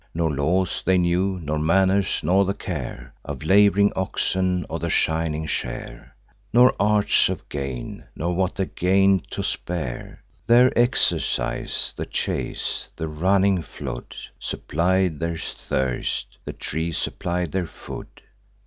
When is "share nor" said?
5.45-6.73